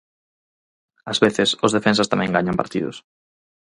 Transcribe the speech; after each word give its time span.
As 1.11 1.17
veces, 1.23 1.49
os 1.65 1.73
defensas 1.77 2.09
tamén 2.11 2.33
gañan 2.35 2.59
partidos. 2.61 2.97